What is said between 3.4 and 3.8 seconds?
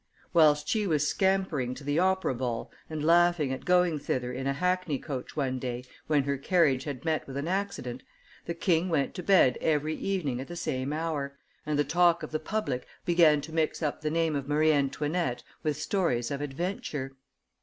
at